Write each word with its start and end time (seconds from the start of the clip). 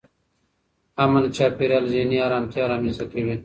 امن 1.03 1.23
چاپېریال 1.35 1.85
ذهني 1.93 2.17
ارامتیا 2.27 2.63
رامنځته 2.71 3.05
کوي. 3.11 3.35